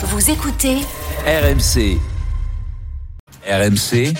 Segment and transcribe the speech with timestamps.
[0.00, 0.76] Vous écoutez
[1.26, 1.98] RMC.
[3.44, 4.14] RMC,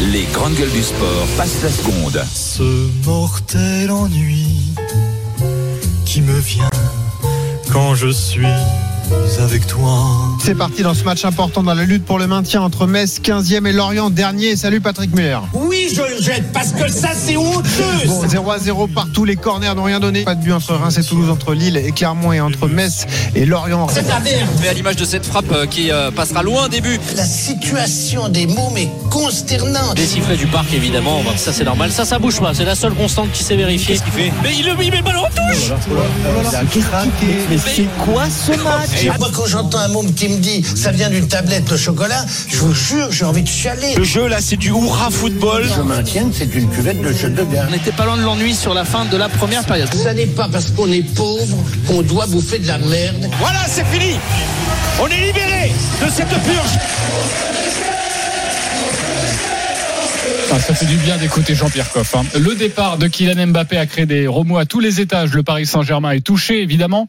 [0.00, 2.24] les grandes gueules du sport passent la seconde.
[2.32, 4.74] Ce mortel ennui
[6.06, 6.70] qui me vient
[7.70, 8.46] quand je suis
[9.40, 9.90] avec toi.
[10.42, 13.66] C'est parti dans ce match important dans la lutte pour le maintien entre Metz 15e
[13.66, 14.56] et Lorient dernier.
[14.56, 15.38] Salut Patrick Muller.
[15.52, 18.06] Oui, je le jette parce que ça c'est honteux.
[18.06, 20.24] Bon, 0 à 0 partout, les corners n'ont rien donné.
[20.24, 23.44] Pas de but entre Reims et Toulouse, entre Lille et Clermont et entre Metz et
[23.44, 23.86] Lorient.
[23.88, 24.48] C'est la merde.
[24.62, 26.98] Mais à l'image de cette frappe euh, qui euh, passera loin début.
[27.16, 29.94] La situation des mômes est consternante.
[29.96, 31.92] Des sifflets du parc évidemment, ça c'est normal.
[31.92, 32.54] Ça, ça bouge pas.
[32.54, 33.94] C'est la seule constante qui s'est vérifiée.
[33.94, 35.72] Qu'est-ce qu'il fait Mais il, il met le ballon en touche
[37.50, 40.90] Mais c'est quoi ce match Et moi quand j'entends un môme qui me dit ça
[40.90, 43.94] vient d'une tablette de chocolat, je vous jure j'ai envie de chialer.
[43.96, 45.66] Le jeu là, c'est du hurrah football.
[45.76, 47.66] Je maintiens que c'est une cuvette de chute de gare.
[47.68, 49.92] On n'était pas loin de l'ennui sur la fin de la première période.
[49.94, 51.56] Ça n'est pas parce qu'on est pauvre
[51.86, 53.28] qu'on doit bouffer de la merde.
[53.38, 54.14] Voilà, c'est fini.
[55.00, 55.72] On est libéré
[56.04, 56.78] de cette purge.
[60.52, 62.14] Ah, ça fait du bien d'écouter Jean-Pierre Coff.
[62.14, 62.24] hein.
[62.38, 65.32] Le départ de Kylian Mbappé a créé des remous à tous les étages.
[65.32, 67.08] Le Paris Saint-Germain est touché, évidemment.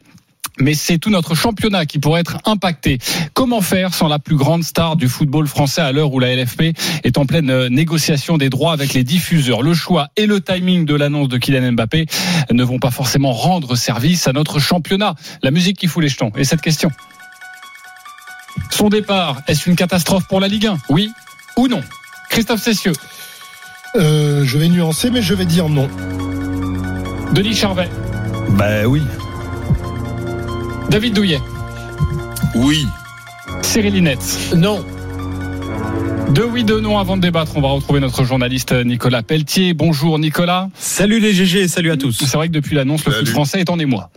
[0.59, 2.97] Mais c'est tout notre championnat qui pourrait être impacté.
[3.33, 6.73] Comment faire sans la plus grande star du football français à l'heure où la LFP
[7.03, 9.61] est en pleine euh, négociation des droits avec les diffuseurs?
[9.61, 12.07] Le choix et le timing de l'annonce de Kylian Mbappé
[12.51, 15.15] ne vont pas forcément rendre service à notre championnat.
[15.43, 16.31] La musique qui fout les jetons.
[16.35, 16.91] Et cette question
[18.71, 21.11] Son départ, est-ce une catastrophe pour la Ligue 1 Oui
[21.55, 21.81] ou non?
[22.29, 22.93] Christophe Cessieux,
[23.95, 25.87] Euh, je vais nuancer, mais je vais dire non.
[27.33, 27.89] Denis Charvet,
[28.51, 29.01] Bah oui.
[30.89, 31.39] David Douillet,
[32.55, 32.85] Oui.
[33.61, 34.51] Cyril Linette.
[34.55, 34.83] Non.
[36.31, 37.51] Deux oui, deux non avant de débattre.
[37.55, 39.73] On va retrouver notre journaliste Nicolas Pelletier.
[39.73, 40.69] Bonjour Nicolas.
[40.75, 42.11] Salut les GG, salut à tous.
[42.25, 44.09] C'est vrai que depuis l'annonce, le foot français est en émoi.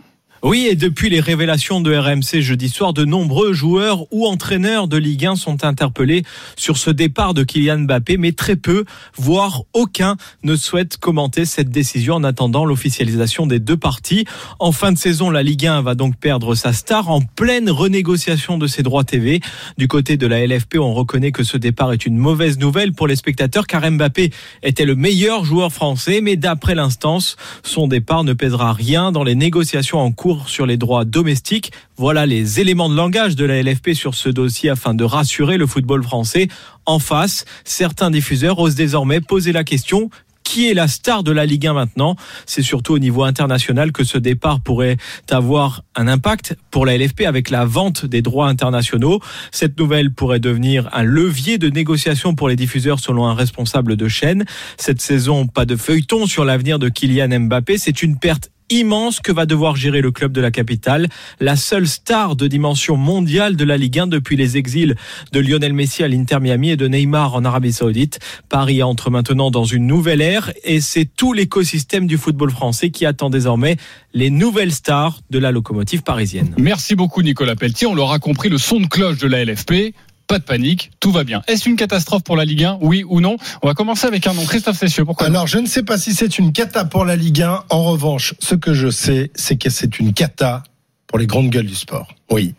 [0.43, 4.97] Oui, et depuis les révélations de RMC jeudi soir, de nombreux joueurs ou entraîneurs de
[4.97, 6.23] Ligue 1 sont interpellés
[6.55, 11.69] sur ce départ de Kylian Mbappé, mais très peu, voire aucun, ne souhaite commenter cette
[11.69, 14.25] décision en attendant l'officialisation des deux parties.
[14.57, 18.57] En fin de saison, la Ligue 1 va donc perdre sa star en pleine renégociation
[18.57, 19.41] de ses droits TV.
[19.77, 23.05] Du côté de la LFP, on reconnaît que ce départ est une mauvaise nouvelle pour
[23.05, 24.31] les spectateurs car Mbappé
[24.63, 29.35] était le meilleur joueur français, mais d'après l'instance, son départ ne pèsera rien dans les
[29.35, 31.71] négociations en cours sur les droits domestiques.
[31.97, 35.67] Voilà les éléments de langage de la LFP sur ce dossier afin de rassurer le
[35.67, 36.47] football français.
[36.85, 40.09] En face, certains diffuseurs osent désormais poser la question
[40.51, 42.17] qui est la star de la Ligue 1 maintenant?
[42.45, 44.97] C'est surtout au niveau international que ce départ pourrait
[45.29, 49.21] avoir un impact pour la LFP avec la vente des droits internationaux.
[49.51, 54.09] Cette nouvelle pourrait devenir un levier de négociation pour les diffuseurs selon un responsable de
[54.09, 54.43] chaîne.
[54.77, 59.31] Cette saison, pas de feuilleton sur l'avenir de Kylian Mbappé, c'est une perte immense que
[59.31, 61.07] va devoir gérer le club de la capitale,
[61.39, 64.95] la seule star de dimension mondiale de la Ligue 1 depuis les exils
[65.31, 68.19] de Lionel Messi à l'Inter Miami et de Neymar en Arabie Saoudite.
[68.49, 73.05] Paris entre maintenant dans une nouvelle ère et c'est tout l'écosystème du football français qui
[73.05, 73.77] attend désormais
[74.13, 76.53] les nouvelles stars de la locomotive parisienne.
[76.57, 77.87] Merci beaucoup Nicolas Pelletier.
[77.87, 79.93] On l'aura compris, le son de cloche de la LFP.
[80.31, 81.41] Pas de panique, tout va bien.
[81.49, 83.35] Est-ce une catastrophe pour la Ligue 1 Oui ou non?
[83.61, 84.45] On va commencer avec un nom.
[84.45, 87.41] Christophe Cessieux, pourquoi Alors, je ne sais pas si c'est une cata pour la Ligue
[87.41, 87.65] 1.
[87.69, 90.63] En revanche, ce que je sais, c'est que c'est une cata
[91.05, 92.07] pour les grandes gueules du sport.
[92.29, 92.55] Oui.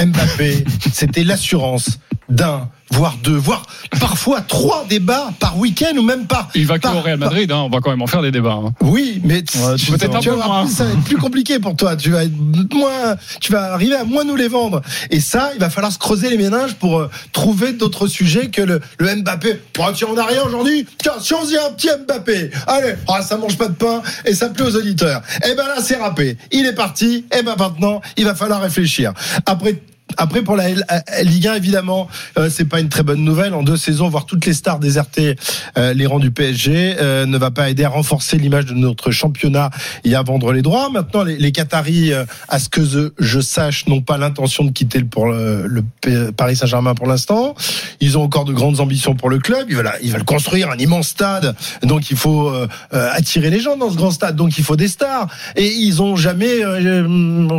[0.00, 1.98] Mbappé, c'était l'assurance
[2.28, 3.62] d'un, voire deux, voire
[4.00, 6.48] parfois trois débats par week-end ou même par.
[6.54, 8.58] Il va que au Real Madrid, hein, on va quand même en faire des débats.
[8.62, 8.72] hein.
[8.82, 10.66] Oui, mais tu- tu- vas voir, moins.
[10.68, 11.96] ça va être plus compliqué pour toi.
[11.96, 12.34] Tu vas être
[12.74, 14.82] moins, tu vas arriver à moins nous les vendre.
[15.10, 18.60] Et ça, il va falloir se creuser les méninges pour euh, trouver d'autres sujets que
[18.62, 19.60] le, le Mbappé.
[19.76, 20.86] Bon, tiens, on n'a rien aujourd'hui.
[21.02, 24.02] Tiens, si on se dit un petit Mbappé, allez, ah, ça mange pas de pain
[24.24, 25.22] et ça plaît aux auditeurs.
[25.46, 26.36] Eh ben là, c'est râpé.
[26.52, 27.24] Il est parti.
[27.36, 29.12] Eh ben maintenant, il va falloir réfléchir.
[29.46, 29.80] Après.
[30.20, 33.54] Après pour la euh, Ligue 1 évidemment euh, c'est pas une très bonne nouvelle.
[33.54, 35.36] En deux saisons voir toutes les stars déserter
[35.78, 36.96] euh, les rangs du PSG
[37.26, 39.70] ne va pas aider à renforcer l'image de notre championnat
[40.04, 40.90] et à vendre les droits.
[40.90, 42.12] Maintenant les, Qataris
[42.48, 42.82] à ce que
[43.18, 47.54] je, sache n'ont pas l'intention de quitter pour le, le Paris Saint-Germain pour l'instant.
[48.00, 49.66] Ils ont encore de grandes ambitions pour le club.
[49.68, 51.54] Ils veulent ils veulent construire un immense stade.
[51.82, 52.52] Donc il faut
[52.90, 54.34] attirer les gens dans ce grand stade.
[54.34, 55.28] Donc il faut des stars.
[55.54, 56.58] Et ils ont jamais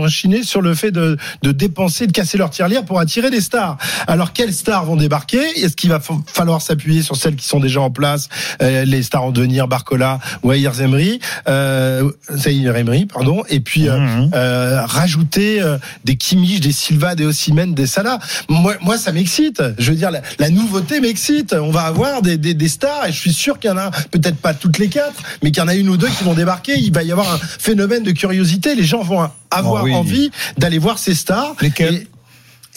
[0.09, 3.77] chiné sur le fait de, de dépenser de casser leur tirelire pour attirer des stars.
[4.07, 5.41] Alors quelles stars vont débarquer?
[5.59, 8.27] Est-ce qu'il va fa- falloir s'appuyer sur celles qui sont déjà en place
[8.61, 13.87] euh, les stars en devenir Barcola ou Ayer Zemri euh, Zahir Emery pardon et puis
[13.87, 13.97] euh,
[14.33, 15.61] euh, rajouter
[16.05, 18.19] des Kimmich des Silva des Osimhen des Salah?
[18.49, 19.61] Moi, moi ça m'excite.
[19.77, 21.53] Je veux dire la, la nouveauté m'excite.
[21.53, 23.91] On va avoir des, des, des stars et je suis sûr qu'il y en a
[24.11, 26.33] peut-être pas toutes les quatre mais qu'il y en a une ou deux qui vont
[26.33, 26.77] débarquer.
[26.77, 28.75] Il va y avoir un phénomène de curiosité.
[28.75, 29.93] Les gens vont avoir oui.
[29.93, 31.55] envie d'aller voir ces stars.
[31.61, 32.05] Lesquelles?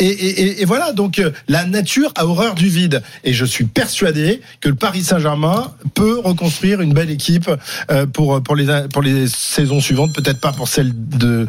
[0.06, 3.02] Et- voilà, donc euh, la nature a horreur du vide.
[3.24, 7.50] Et je suis persuadé que le Paris Saint-Germain peut reconstruire une belle équipe
[7.90, 10.14] euh, pour pour les pour les saisons suivantes.
[10.14, 11.46] Peut-être pas pour celle de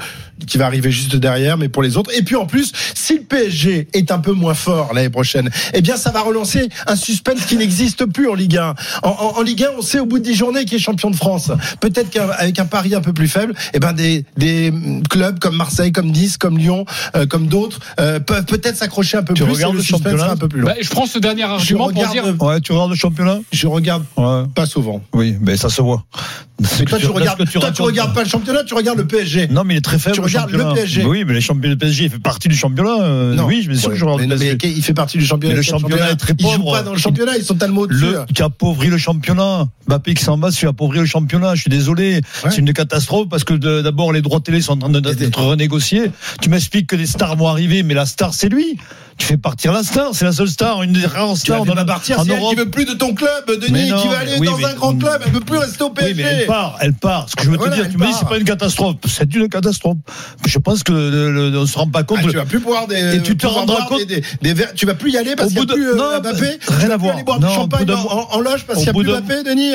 [0.47, 2.11] qui va arriver juste derrière, mais pour les autres.
[2.17, 5.81] Et puis en plus, si le PSG est un peu moins fort l'année prochaine, eh
[5.81, 8.75] bien ça va relancer un suspense qui n'existe plus en Ligue 1.
[9.03, 11.51] En, Ligue 1, on sait au bout de 10 journées qui est champion de France.
[11.79, 14.73] Peut-être qu'avec un pari un peu plus faible, eh ben des, des
[15.09, 16.85] clubs comme Marseille, comme Nice, comme Lyon,
[17.15, 19.53] euh, comme d'autres euh, peuvent peut-être s'accrocher un peu Tu plus.
[19.53, 20.67] regardes le championnat un peu plus long.
[20.67, 22.23] Bah, je prends ce dernier argument pour regarde- dire.
[22.41, 24.43] Ouais, tu regardes le championnat Je regarde Ouais.
[24.55, 25.01] pas souvent.
[25.13, 26.03] Oui, mais ça se voit.
[26.79, 29.47] Mais toi, tu regardes, toi, tu regardes pas le championnat, tu regardes le PSG.
[29.47, 30.15] Non, mais il est très faible.
[30.15, 30.73] Tu regardes le.
[30.73, 31.03] PSG.
[31.05, 33.01] Oui, mais les le PSG il fait partie du championnat.
[33.01, 33.45] euh, Non.
[33.45, 34.57] Oui, je me sûr Ouais, que je regarde mais, le PSG.
[34.63, 35.53] mais il fait partie du championnat.
[35.53, 36.71] Mais le championnat est très Ils jouent pauvre.
[36.73, 38.01] pas dans le championnat, ils sont tellement au-dessus.
[38.05, 39.67] Le, qui appauvrit le championnat.
[39.87, 41.55] Mbappé qui s'en va, c'est appauvrir le championnat.
[41.55, 42.21] Je suis désolé.
[42.49, 46.11] C'est une catastrophe parce que d'abord, les droits télé sont en train de- d'être renégociés.
[46.41, 48.77] Tu m'expliques que des stars vont arriver, mais la star, c'est lui.
[49.15, 50.09] Tu fais partir la star.
[50.13, 52.49] C'est la seule star, une des rares stars dans la- partir, en c'est elle Europe.
[52.55, 54.65] qui veut plus de ton club, Mais Denis, non, qui va aller oui, dans mais-
[54.65, 56.23] un grand club, elle veut plus rester au Oui, mais PSG.
[56.41, 57.29] elle part, elle part.
[57.29, 58.19] Ce que je veux Voilà, te dire, tu me dis part.
[58.21, 58.95] c'est pas une catastrophe.
[59.07, 59.97] C'est une catastrophe.
[60.47, 62.19] Je pense que le, le- on se rend pas compte.
[62.23, 64.53] Ah, tu vas plus pouvoir des, Et tu te rendras boire compte- des, des, des
[64.55, 65.95] verres- tu vas plus y aller parce Au qu'il n'y bout a de- plus euh,
[65.95, 66.39] non, Mbappé.
[66.39, 67.13] rien tu vas à voir.
[67.13, 67.91] aller boire Non, du champagne
[68.31, 69.73] en, loge parce qu'il n'y a plus Mbappé, Denis.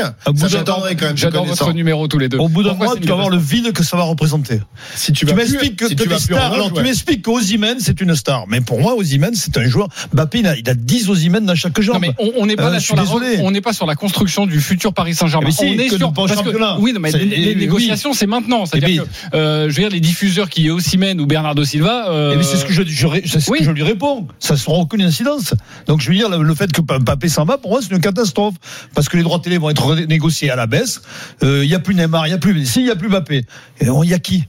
[0.48, 1.16] J'attendrai quand même.
[1.16, 2.38] J'adore votre numéro tous les deux.
[2.38, 4.60] Au bout d'un mois, tu vas voir le vide que ça va représenter.
[4.96, 6.52] Si tu m'expliques que, tu stars.
[6.54, 8.37] Alors, tu m'expliques qu'Ozimène, c'est une star.
[8.48, 9.88] Mais pour moi, Ozimène, c'est un joueur.
[10.12, 11.94] Mbappé, il a, il a 10 Ozimène dans chaque jambe.
[11.96, 14.60] Non mais on on n'est pas Euh, la on n'est pas sur la construction du
[14.60, 15.50] futur Paris Saint-Germain.
[15.50, 17.56] Si, on est sur parce que- oui non, mais les, les oui.
[17.56, 21.20] négociations c'est maintenant, Et c'est-à-dire que euh, je veux dire les diffuseurs qui est Osimhen
[21.20, 23.58] ou Bernardo Silva euh, Eh c'est ce que je, je, c'est ce oui.
[23.58, 24.26] que je lui réponds.
[24.38, 25.54] Ça ne sera aucune incidence.
[25.86, 28.00] Donc, je veux dire, le, le fait que Mbappé s'en va, pour moi, c'est une
[28.00, 28.54] catastrophe.
[28.94, 31.00] Parce que les droits télé vont être négociés à la baisse.
[31.42, 33.44] Il n'y a plus Neymar, il n'y a plus Messi, il n'y a plus Mbappé.
[33.80, 34.44] Il y a qui?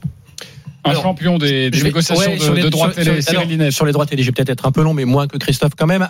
[0.84, 3.40] Un Alors, champion des, des Je vais- négociations ouais, de, les- de droits télé, sur-
[3.40, 3.72] Cyril.
[3.72, 5.72] Sur les droits télé, je vais peut-être être un peu long, mais moins que Christophe
[5.76, 6.06] quand même.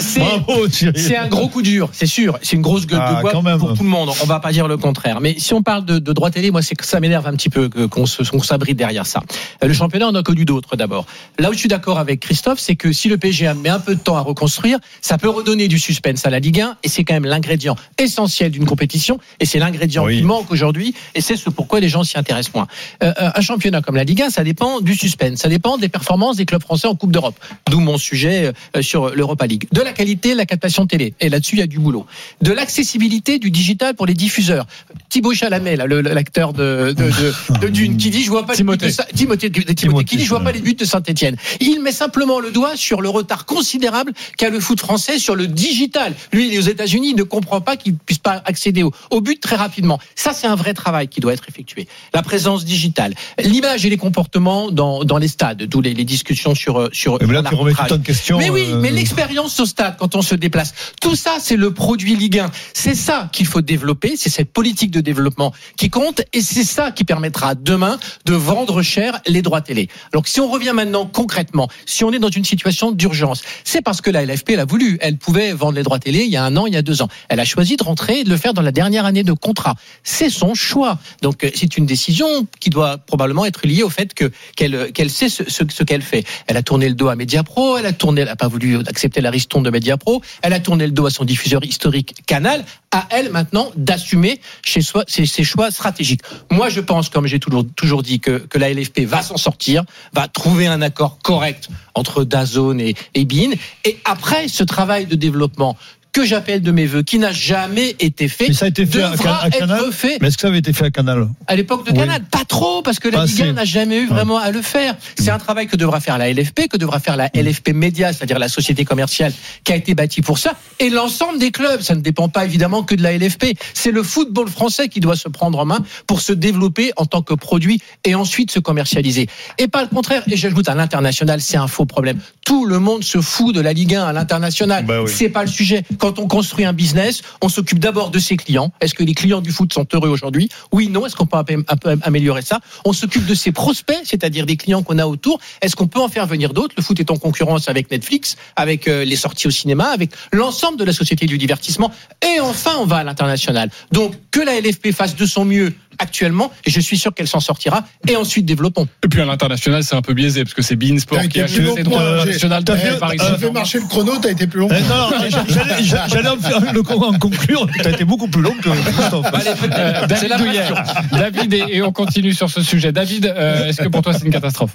[0.00, 2.38] C'est- un gros coup dur, c'est sûr.
[2.42, 3.58] C'est une grosse gueule Ah, de bois même.
[3.58, 4.10] pour tout le monde.
[4.22, 5.20] On va pas dire le contraire.
[5.20, 7.48] Mais si on parle de, de droit télé, moi, c'est que ça m'énerve un petit
[7.50, 9.20] peu qu'on s'abrite derrière ça.
[9.62, 11.06] Euh, Le championnat, on a connu d'autres d'abord.
[11.38, 13.94] Là où je suis d'accord avec Christophe, c'est que si le PSG met un peu
[13.94, 17.04] de temps à reconstruire, ça peut redonner du suspense à la Ligue 1 et c'est
[17.04, 20.18] quand même l'ingrédient essentiel d'une compétition et c'est l'ingrédient Oui.
[20.18, 22.66] qui manque aujourd'hui et c'est ce pourquoi les gens s'y intéressent moins.
[23.02, 26.36] Euh, un championnat comme la Ligue 1, ça dépend du suspense, ça dépend des performances
[26.36, 27.36] des clubs français en Coupe d'Europe.
[27.70, 29.66] D'où mon sujet euh, sur l'Europa League.
[29.72, 31.14] De la qualité, de la captation télé.
[31.20, 32.06] Et là-dessus, il y a du boulot.
[32.42, 34.66] De l'accessibilité du digital pour les diffuseurs.
[35.08, 38.86] Thibaut Chalamet, l'acteur de, de, de, de Dune, qui dit je vois pas Timothée.
[38.86, 40.84] les buts de Sa- Timothée, Timothée, Timothée, qui dit je vois pas les buts de
[40.84, 41.36] Saint-Etienne.
[41.60, 45.46] Il met simplement le doigt sur le retard considérable qu'a le foot français sur le
[45.46, 46.14] digital.
[46.32, 49.20] Lui, il est aux États-Unis, il ne comprend pas qu'il puisse pas accéder au, au
[49.20, 49.98] but très rapidement.
[50.14, 51.88] Ça, c'est un vrai travail qui doit être effectué.
[52.12, 56.54] La présence digitale, l'image et les comportements dans, dans les stades, d'où les, les discussions
[56.54, 57.22] sur sur.
[57.22, 58.38] Et bien là, sur tu remets tout en question.
[58.38, 61.72] Mais oui, euh, mais l'expérience au stade quand on se déplace, tout ça c'est le
[61.72, 62.50] produit Ligue 1.
[62.72, 66.90] C'est ça qu'il faut développer, c'est cette politique de développement qui compte et c'est ça
[66.90, 69.88] qui permettra demain de vendre cher les droits télé.
[70.12, 74.00] Donc si on revient maintenant concrètement, si on est dans une situation d'urgence, c'est parce
[74.00, 74.98] que la LFP l'a voulu.
[75.00, 77.02] Elle pouvait vendre les droits télé il y a un an, il y a deux
[77.02, 77.08] ans.
[77.28, 79.74] Elle a choisi de rentrer et de le faire dans la dernière année de contrat.
[80.02, 80.98] C'est son choix.
[81.22, 82.26] Donc euh, c'est une décision
[82.60, 86.24] qui doit probablement être liée au fait que qu'elle qu'elle sait ce, qu'elle fait.
[86.46, 89.20] Elle a tourné le dos à Mediapro, elle a tourné, elle a pas voulu accepter
[89.20, 92.64] la ristourne de Mediapro, elle a tourné le dos à son diffuseur historique Canal.
[92.90, 96.20] À elle maintenant d'assumer chez soi ses, choix stratégiques.
[96.52, 99.82] Moi, je pense, comme j'ai toujours toujours dit, que que la LFP va s'en sortir,
[100.12, 103.50] va trouver un accord correct entre Dazone et, et Bein.
[103.84, 105.76] Et après ce travail de développement
[106.14, 109.02] que j'appelle de mes voeux, qui n'a jamais été fait, Mais ça a été fait
[109.02, 109.92] à, Canal.
[109.92, 111.98] fait Mais est-ce que ça avait été fait à Canal à l'époque de Oui.
[111.98, 112.22] Canal.
[112.30, 113.52] Pas trop, parce que la Pas Ligue 1 assez.
[113.52, 114.94] n'a jamais eu vraiment à le faire.
[115.18, 118.38] C'est un travail que devra faire la LFP, que devra faire la LFP Média, c'est-à-dire
[118.38, 119.32] la société commerciale
[119.64, 121.80] qui a été bâtie pour ça, et l'ensemble des clubs.
[121.80, 123.46] Ça ne dépend pas évidemment que de la LFP.
[123.74, 127.22] C'est le football français qui doit se prendre en main pour se développer en tant
[127.22, 129.26] que produit et ensuite se commercialiser.
[129.58, 130.22] Et pas le contraire.
[130.28, 132.20] Et j'ajoute à l'international, c'est un faux problème.
[132.46, 134.84] Tout le monde se fout de la Ligue 1 à l'international.
[134.84, 135.10] Bah oui.
[135.12, 135.82] C'est pas le sujet.
[136.04, 138.70] Quand on construit un business, on s'occupe d'abord de ses clients.
[138.82, 140.50] Est-ce que les clients du foot sont heureux aujourd'hui?
[140.70, 141.06] Oui, non.
[141.06, 142.60] Est-ce qu'on peut un peu- améliorer ça?
[142.84, 145.40] On s'occupe de ses prospects, c'est-à-dire des clients qu'on a autour.
[145.62, 146.74] Est-ce qu'on peut en faire venir d'autres?
[146.76, 150.76] Le foot est en concurrence avec Netflix, avec euh, les sorties au cinéma, avec l'ensemble
[150.76, 151.90] de la société du divertissement.
[152.22, 153.70] Et enfin, on va à l'international.
[153.90, 157.40] Donc, que la LFP fasse de son mieux actuellement, et je suis sûr qu'elle s'en
[157.40, 157.84] sortira.
[158.08, 158.86] Et ensuite, développons.
[159.04, 161.40] Et puis à l'international, c'est un peu biaisé parce que c'est Bein Sport T'as qui
[161.54, 164.60] plus long ses droits de t'as Paris fait- T'as marcher le chrono, t'as été plus
[164.60, 164.68] long.
[164.68, 165.16] Non, non,
[165.48, 167.66] j'allais- en faire le con- en conclure.
[167.80, 169.26] Tu as été beaucoup plus long que Christophe.
[169.72, 171.18] Euh, C'est David la.
[171.18, 172.92] David, et, et on continue sur ce sujet.
[172.92, 174.72] David, euh, est-ce que pour toi c'est une catastrophe?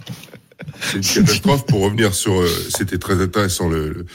[0.81, 2.33] C'est une catastrophe pour revenir sur.
[2.39, 4.05] euh, C'était très intéressant le-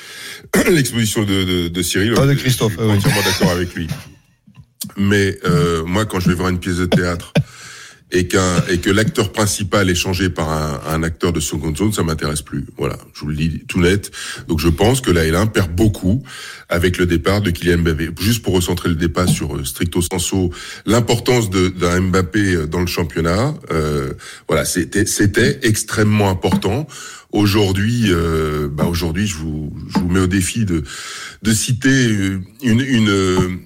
[0.55, 2.15] le- l'exposition de, de, de Cyril.
[2.21, 2.97] Ah, de Christophe, Je suis oui.
[2.99, 3.89] entièrement d'accord avec lui.
[4.97, 7.33] Mais euh, moi, quand je vais voir une pièce de théâtre
[8.13, 11.93] et qu'un et que l'acteur principal est changé par un, un acteur de seconde zone,
[11.93, 12.67] ça m'intéresse plus.
[12.77, 14.11] Voilà, je vous le dis tout net.
[14.47, 16.23] Donc je pense que la L1 perd beaucoup
[16.69, 18.11] avec le départ de Kylian Mbappé.
[18.21, 20.51] Juste pour recentrer le débat sur euh, stricto sensu,
[20.87, 23.55] l'importance d'un Mbappé euh, dans le championnat.
[23.73, 24.13] euh,
[24.49, 26.87] voilà, c'était extrêmement important.
[27.33, 30.85] Aujourd'hui, euh, bah aujourd'hui, je vous je vous mets au défi de
[31.43, 33.59] de citer euh, une une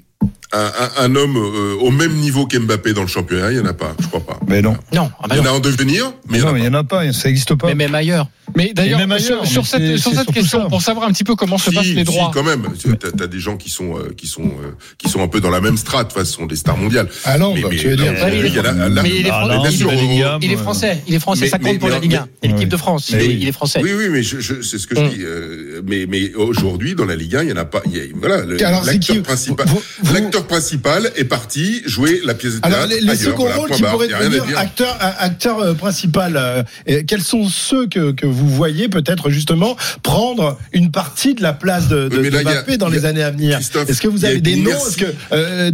[0.52, 3.66] un, un- un homme euh, au même niveau qu'Mbappé dans le championnat, il y en
[3.66, 4.38] a pas, je crois pas.
[4.48, 4.76] Mais non.
[4.94, 6.74] Non, ah bah Il y en a en devenir, mais en mais il n'y en
[6.74, 7.66] a pas, ça n'existe pas.
[7.68, 8.28] Mais même ailleurs.
[8.58, 10.68] Mais d'ailleurs, sur, sur mais cette, sur cette question, ça.
[10.68, 12.30] pour savoir un petit peu comment se Si, passent les si, droits.
[12.34, 12.62] quand même.
[13.00, 15.50] T'as t'as des gens qui sont euh, qui sont euh, qui sont un peu dans
[15.50, 17.08] la même strate, enfin, ce sont des stars mondiales.
[17.24, 18.12] À Londres, tu veux dire.
[18.12, 21.02] non, il a- là- Mais il est Ah, non, il, sûr, est français.
[21.06, 21.42] Il est français.
[21.44, 22.28] Mais- ça compte mais- pour mais- la Ligue 1.
[22.42, 22.66] Et l'équipe oui.
[22.66, 23.10] de France.
[23.12, 23.80] Mais il, est- il est français.
[23.82, 25.08] Oui, oui, mais je, je, c'est ce que je Hum.
[25.10, 25.22] dis.
[25.22, 27.82] euh, mais mais aujourd'hui, dans la Ligue 1, il y en a pas.
[27.86, 32.54] il y a- voilà, l'acteur principal, Vous- vous- l'acteur principal est parti jouer la pièce
[32.56, 33.00] de théâtre Alors les,
[33.36, 36.64] Voilà, rôles qui pourraient devenir acteur, acteur principal,
[37.06, 41.88] quels sont ceux que, que vous voyez peut-être justement prendre une partie de la place
[41.88, 44.40] de, de, là, a- Mbappé dans a- les années à venir Est-ce que vous avez
[44.40, 44.70] des noms?
[44.70, 45.70] Est-ce que euh,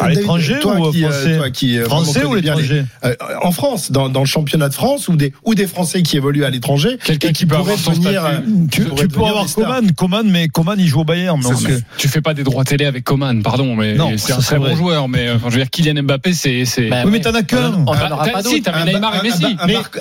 [0.00, 1.36] À l'étranger ou qui, euh, français?
[1.36, 2.84] toi qui, euh, Français ou les- l'étranger?
[3.04, 6.16] Euh, En France, dans, dans le championnat de France ou des ou des Français qui
[6.16, 8.16] évoluent à l'étranger Quelqu'un qui devenir, statut.
[8.16, 8.38] euh,
[8.70, 9.46] Tu, tu peux avoir.
[9.54, 11.40] Coman, Coman, mais Coman il joue au Bayern.
[11.40, 14.38] Donc, euh, Tu fais pas des droits télé avec Coman, pardon, mais Non, c'est un
[14.38, 15.08] très bon joueur.
[15.08, 16.64] Mais enfin, je veux dire, Kylian Mbappé, c'est.
[16.64, 17.72] c'est- oui, mais t'en as qu'un.
[17.86, 18.72] On Ah, aura t'as- pas si, d'autres.
[18.72, 19.44] t'as Un, Neymar et Messi.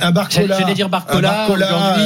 [0.01, 0.57] un Barcola.
[0.59, 1.47] J'allais dire Barcola,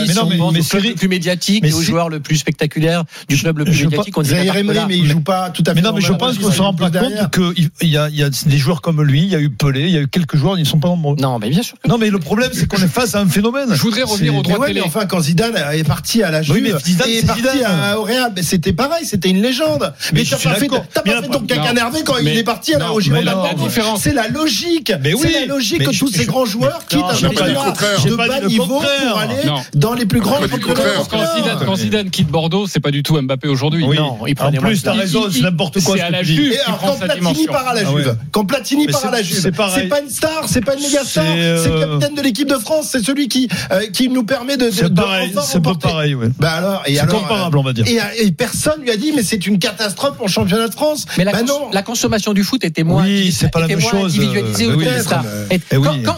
[0.08, 2.38] mais non, on mais- mais club Cyril- le plus médiatique mais au joueur le plus
[2.38, 5.50] spectaculaire du club le plus je médiatique, on dirait Zaire Emery, mais il joue pas
[5.50, 5.76] tout à fait.
[5.76, 7.32] Mais non, mais je pense Il qu'on se rend pas compte
[7.80, 9.82] qu'il y a, il y a des joueurs comme lui, il y a eu Pelé,
[9.82, 11.16] il y a eu quelques joueurs, ils ne sont pas nombreux.
[11.20, 11.76] Non, mais bien sûr.
[11.88, 13.68] Non, mais le problème, c'est qu'on est face à un phénomène.
[13.74, 14.80] Je voudrais revenir au droit Mais ouais, télé.
[14.82, 17.42] mais enfin, quand Zidane est parti à la Juve Oui, mais Zidane, et est parti
[17.42, 17.66] Zidane.
[17.66, 19.94] à, Real, mais c'était pareil, c'était une légende.
[20.14, 20.70] Mais, Mais t'as pas fait,
[21.06, 21.72] Mais pas ton caca non.
[21.72, 24.92] énervé quand Mais- il est parti à la mais de C'est la logique.
[25.02, 27.74] Mais c'est la logique mais que tous ces grands joueurs quittent un pas championnat
[28.06, 28.84] de pas bas niveau pour
[29.18, 29.62] aller Non.
[29.92, 30.48] Dans les plus grands pas.
[31.10, 31.36] Quand.
[31.36, 33.84] Zidane, quand Zidane quitte Bordeaux, c'est pas du tout Mbappé aujourd'hui.
[33.86, 33.98] Oui.
[33.98, 35.96] Non, il en moins plus, t'as raison, Il- c'est n'importe quoi.
[35.96, 36.24] c'est ce à la.
[36.24, 36.52] Juve.
[36.54, 38.14] Et qui alors, prend quand Platini part à la Ah Juve, ouais.
[38.32, 41.04] quand Platini part à la c'est- Juve, c'est pas une star, c'est pas une méga
[41.04, 44.58] star, C'est, euh, capitaine de l'équipe de France, c'est celui qui euh, qui nous permet
[44.58, 45.88] de, C'est pareil, c'est remporter.
[45.88, 46.30] pareil, ouais.
[46.40, 47.86] Bah alors, et C'est alors, comparable, on va dire.
[47.88, 51.06] Et, personne lui a dit, mais c'est une catastrophe pour le championnat de France.
[51.18, 51.40] Mais la, bah
[51.74, 55.48] la consommation du foot était moins, Oui, c'est pas la même chose, individualisée euh, euh,
[55.52, 55.60] eh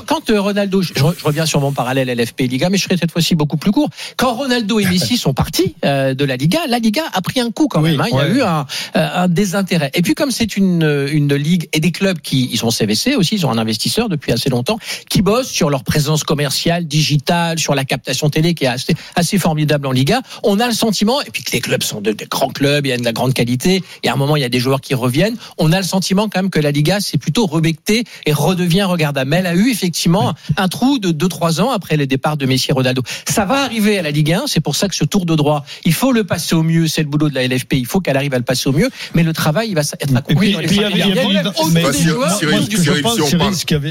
[0.06, 3.36] quand, euh, Ronaldo, je, reviens sur mon parallèle LFP Liga, mais je serai cette fois-ci
[3.36, 3.90] beaucoup plus court.
[4.18, 7.50] Quand Ronaldo et Messi sont partis euh, de la Liga, la Liga a pris un
[7.50, 8.02] coup quand Oui, même.
[8.02, 8.08] hein.
[8.12, 8.66] Il y a eu un,
[8.96, 9.90] euh, un désintérêt.
[9.94, 13.36] Et puis comme c'est une, une ligue et des clubs qui ils sont CVC aussi,
[13.36, 14.78] ils ont un investisseur depuis assez longtemps,
[15.10, 19.38] qui bossent sur leur présence commerciale, digitale, sur la captation télé qui est assez, assez
[19.38, 20.22] formidable en Liga.
[20.44, 22.90] On a le sentiment, et puis que les clubs sont de, de grands clubs, il
[22.90, 24.82] y a de la grande qualité, et à un moment il y a des joueurs
[24.82, 25.38] qui reviennent.
[25.58, 29.30] On a le sentiment quand même que la Liga s'est plutôt rebectée et redevient regardable.
[29.30, 32.68] Mais elle a eu effectivement un trou de 2-3 ans après les départs de Messi
[32.72, 33.02] et Ronaldo.
[33.28, 35.66] Ça va arriver à la Ligue 1, c'est pour ça que ce tour de droit,
[35.86, 38.18] il faut le passer au mieux, c'est le boulot de la LFP, il faut qu'elle
[38.18, 40.60] arrive à le passer au mieux, mais le travail il va être accompli puis- dans
[40.60, 40.68] les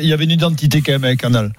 [0.02, 1.52] il y avait une identité quand même avec Canal.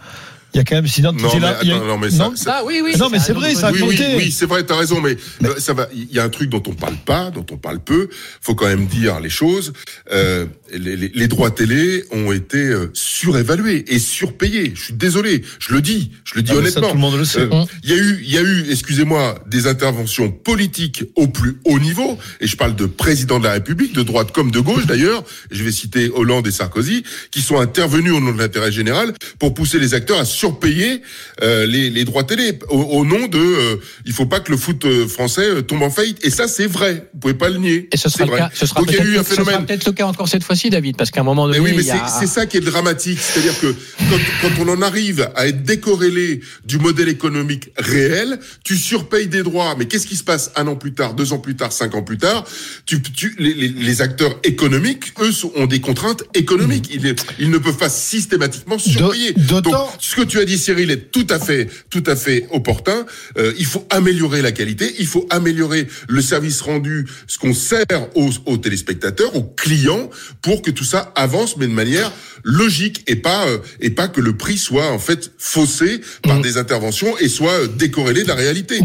[0.53, 1.59] Il y a quand même identité Non, mais là.
[1.63, 2.93] il y a- attends, non, mais ça- non ça- Ah oui, oui.
[2.99, 4.15] Non, mais c'est vrai, ça a oui, oui, compté.
[4.17, 5.89] oui, c'est vrai, t'as raison, mais, euh, ça va.
[5.93, 8.07] Il y a un truc dont on parle pas, dont on parle peu.
[8.41, 9.73] Faut quand même dire les choses.
[10.11, 14.73] Euh, les, les- les droits télé ont été euh, surévalués et surpayés.
[14.75, 16.87] Je suis désolé, je le dis, je le dis Ah, ça, honnêtement.
[16.89, 17.39] tout le monde le sait.
[17.41, 21.57] Euh, Il y a eu, il y a eu, excusez-moi, des interventions politiques au plus
[21.65, 22.17] haut niveau.
[22.41, 25.23] Et je parle de président de la République, de droite comme de gauche d'ailleurs.
[25.51, 29.53] Je vais citer Hollande et Sarkozy, qui sont intervenus au nom de l'intérêt général pour
[29.53, 31.01] pousser les acteurs à surpayer
[31.41, 34.57] euh, les, les droits télé au, au nom de euh, il faut pas que le
[34.57, 36.19] foot euh, français euh, tombe en faillite.
[36.25, 37.09] Et ça, c'est vrai.
[37.13, 37.87] Vous pouvez pas le nier.
[37.93, 38.39] Et ce sera C'est le vrai.
[38.39, 38.49] cas.
[38.53, 39.65] Ce sera Donc il y a eu un peut-être phénomène.
[39.65, 41.89] peut-être le cas encore cette fois-ci, David, parce qu'à un moment donné, Mais oui, mais
[41.91, 43.19] a- c'est ça qui est dramatique.
[43.21, 43.73] C'est-à-dire que
[44.09, 49.43] quand, quand on en arrive à être décorrélé du modèle économique réel, tu surpayes des
[49.43, 49.75] droits.
[49.77, 52.03] Mais qu'est-ce qui se passe un an plus tard, deux ans plus tard, cinq ans
[52.03, 52.43] plus tard?
[52.85, 56.89] Tu, tu, les, les- les acteurs économiques, eux, ont des contraintes économiques.
[56.93, 59.33] Ils, ils ne peuvent pas systématiquement surpayer.
[59.33, 59.65] Donc,
[59.99, 63.05] ce que tu as dit, Cyril, est tout à fait, tout à fait opportun.
[63.37, 67.85] Euh, il faut améliorer la qualité, il faut améliorer le service rendu, ce qu'on sert
[68.15, 70.09] aux, aux téléspectateurs, aux clients,
[70.41, 72.11] pour que tout ça avance, mais de manière
[72.43, 76.57] logique et pas euh, et pas que le prix soit en fait faussé par des
[76.57, 78.79] interventions et soit euh, décorrélé de la réalité.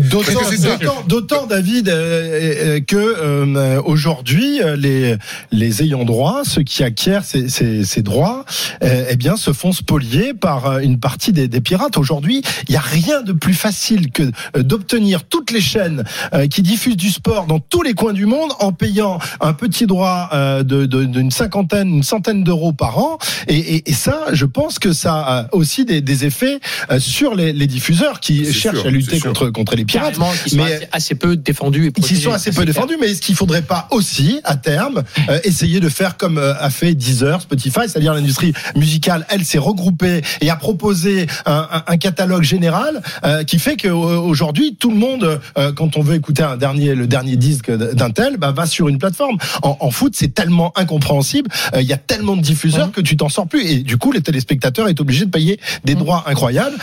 [1.08, 5.16] D'autant, David, euh, que aujourd'hui les
[5.50, 8.44] les ayants droit, ceux qui acquièrent ces, ces, ces droits,
[8.82, 11.96] eh bien, se font spolier par une partie des, des pirates.
[11.96, 14.24] Aujourd'hui, il n'y a rien de plus facile que
[14.56, 16.02] euh, d'obtenir toutes les chaînes
[16.34, 19.86] euh, qui diffusent du sport dans tous les coins du monde en payant un petit
[19.86, 23.18] droit euh, de de- d'une cinquantaine, une centaine d'euros par an.
[23.46, 26.58] Et, et, et ça, je pense que ça a aussi des, des effets
[26.98, 30.14] sur les, les diffuseurs qui cherchent sûr, à lutter contre contre les pirates.
[30.14, 32.20] Carrément, qui sont Mais- assez, assez peu défendus et Ils protégés.
[32.22, 35.88] sont assez peu défendus, mais est-ce qu'il faudrait pas aussi, à terme, euh, essayer de
[35.88, 41.17] faire comme a fait Deezer, Spotify, c'est-à-dire l'industrie musicale, elle s'est regroupée et a proposé
[41.46, 46.02] un, un- un catalogue général euh, qui fait qu'aujourd'hui tout le monde, euh, quand on
[46.02, 49.36] veut écouter un dernier, le dernier disque d'un tel, bah, va sur une plateforme.
[49.62, 53.16] En, en foot, c'est tellement incompréhensible, euh, il y a tellement de diffuseurs que tu
[53.16, 56.76] t'en sors plus et du coup, le téléspectateur est obligé de payer des droits incroyables.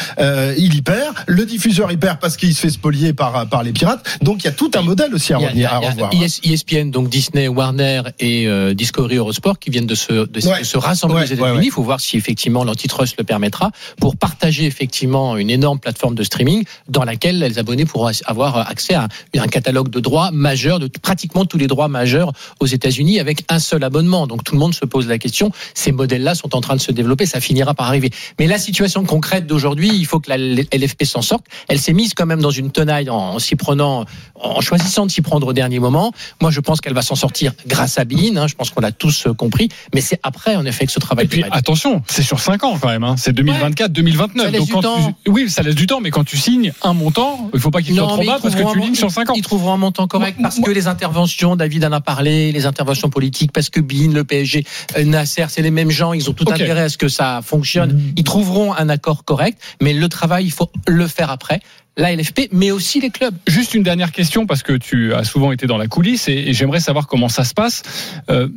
[0.58, 3.72] Il y perd, le diffuseur y perd parce qu'il se fait spolier par par les
[3.72, 4.06] pirates.
[4.22, 5.74] Donc il y a tout un modèle aussi à Il y a- il y revenir,
[5.74, 6.12] a- à il y a revoir.
[6.13, 10.60] ES ESPN, donc Disney, Warner et Discovery Eurosport qui viennent de se, de, Ouais.
[10.60, 11.58] de se rassembler Ouais, aux États-Unis.
[11.60, 11.65] ouais.
[11.65, 16.24] Il faut voir si effectivement l'antitrust le permettra pour partager effectivement une énorme plateforme de
[16.24, 20.88] streaming dans laquelle les abonnés pourront avoir accès à un catalogue de droits majeurs, de
[20.88, 24.25] pratiquement tous les droits majeurs aux États-Unis avec un seul abonnement.
[24.25, 25.51] Donc tout le monde se pose la question.
[25.75, 27.27] Ces modèles-là sont en train de se développer.
[27.27, 28.10] Ça finira par arriver.
[28.39, 31.46] Mais la situation concrète d'aujourd'hui, il faut que la LFP s'en sorte.
[31.67, 35.22] Elle s'est mise quand même dans une tenaille en, s'y prenant, en choisissant de s'y
[35.22, 36.13] prendre au dernier moment.
[36.41, 38.38] Moi, je pense qu'elle va s'en sortir grâce à Bein.
[38.38, 38.48] hein.
[38.48, 39.70] je pense qu'on l'a tous euh, compris.
[39.94, 41.25] Mais c'est après, en effet, que ce travail.
[41.25, 43.03] Et puis attention, c'est sur 5 ans quand même.
[43.03, 43.13] Hein.
[43.20, 44.45] C'est 2024, 2029.
[44.45, 45.13] Ça laisse Donc du quand temps.
[45.24, 45.31] tu...
[45.31, 47.95] oui, ça laisse du temps, mais quand tu signes un montant, il faut pas qu'il
[47.95, 49.34] soit trop bas parce que tu lignes sur 5 ans.
[49.36, 53.10] Ils trouveront un montant correct parce que les interventions, David en a parlé, les interventions
[53.10, 54.65] politiques, parce que Bein, le PSG,
[54.98, 58.01] euh, Nasser, c'est les mêmes gens, ils ont tout intérêt à ce que ça fonctionne.
[58.17, 61.62] Ils trouveront un accord correct, mais le travail, il faut le faire après.
[61.98, 63.34] La LFP, mais aussi les clubs.
[63.48, 66.53] Juste une dernière question parce que tu as souvent été dans la coulisse et, et
[66.53, 67.84] j'aimerais savoir comment ça se passe
[68.29, 68.50] euh,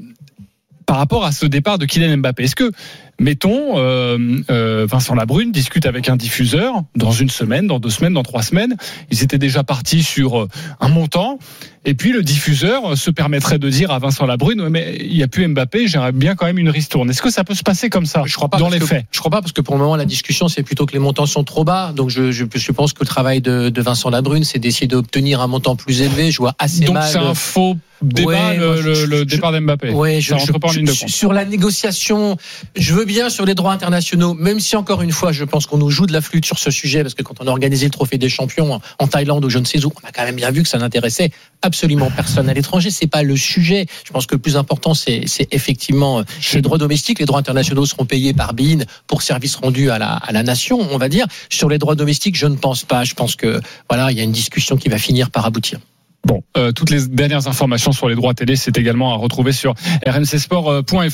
[0.86, 2.44] par rapport à ce départ de Kylian Mbappé.
[2.44, 2.72] Est-ce que,
[3.20, 4.18] mettons, euh,
[4.50, 8.42] euh, Vincent Labrune discute avec un diffuseur dans une semaine, dans deux semaines, dans trois
[8.42, 8.76] semaines,
[9.10, 10.48] ils étaient déjà partis sur euh,
[10.80, 11.38] un montant.
[11.84, 15.14] Et puis le diffuseur euh, se permettrait de dire à Vincent Labrune, ouais, mais il
[15.16, 17.08] n'y a plus Mbappé, j'aimerais bien quand même une ristourne.
[17.10, 19.06] Est-ce que ça peut se passer comme ça Je crois pas dans les que- faits?
[19.10, 21.26] Je crois pas parce que pour le moment la discussion c'est plutôt que les montants
[21.26, 21.92] sont trop bas.
[21.94, 25.40] Donc je, je, je pense que le travail de, de Vincent Labrune c'est d'essayer d'obtenir
[25.40, 26.30] un montant plus élevé.
[26.30, 27.08] Je vois assez Donc mal.
[27.10, 29.90] c'est un faux débat, Ouais, le, je- départ d'Mbappé.
[29.90, 31.08] Ouais, je, ça rentre je- pas en ligne de je- compte.
[31.08, 32.36] sur la négociation,
[32.76, 35.78] je veux bien sur les droits internationaux, même si encore une fois, je pense qu'on
[35.78, 37.90] nous joue de la flûte sur ce sujet, parce que quand on a organisé le
[37.90, 40.50] trophée des champions en, Thaïlande ou je ne sais où, on a quand même bien
[40.50, 41.30] vu que ça n'intéressait
[41.62, 42.90] absolument personne à l'étranger.
[42.90, 43.86] C'est pas le sujet.
[44.04, 47.18] Je pense que le plus important, c'est effectivement euh, les droits domestiques.
[47.18, 51.08] Les droits internationaux seront payés par BIN pour service rendu à la, nation, on va
[51.08, 51.26] dire.
[51.48, 53.04] Sur les droits domestiques, je ne pense pas.
[53.04, 55.80] Je pense que voilà, il y a une discussion qui va finir par aboutir.
[56.24, 59.74] Bon, euh, toutes les dernières informations sur les droits télé, c'est également à retrouver sur
[60.06, 61.08] rmcsport.fr.